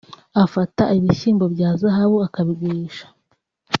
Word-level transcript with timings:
afata 0.43 0.83
ibishyimbo 0.97 1.45
bya 1.53 1.69
Zahabu 1.79 2.17
akabigurisha 2.27 3.05